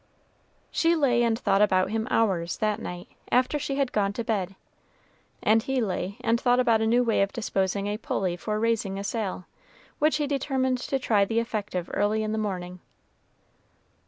[0.71, 4.55] She lay and thought about him hours, that night, after she had gone to bed;
[5.43, 8.97] and he lay and thought about a new way of disposing a pulley for raising
[8.97, 9.45] a sail,
[9.99, 12.79] which he determined to try the effect of early in the morning.